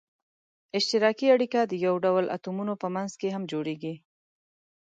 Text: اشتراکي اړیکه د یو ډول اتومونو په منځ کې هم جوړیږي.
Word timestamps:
اشتراکي 0.77 1.27
اړیکه 1.35 1.59
د 1.65 1.73
یو 1.85 1.95
ډول 2.05 2.25
اتومونو 2.35 2.73
په 2.81 2.87
منځ 2.95 3.11
کې 3.19 3.29
هم 3.35 3.43
جوړیږي. 3.51 3.95